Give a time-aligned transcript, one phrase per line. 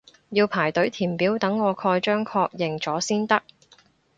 [0.31, 3.43] 要排隊填表等我蓋章確認咗先得